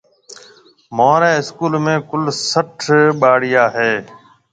[0.97, 2.79] مهورِي اسڪول ۾ ڪُل سهٽ
[3.21, 3.93] ٻاݪيا هيَ۔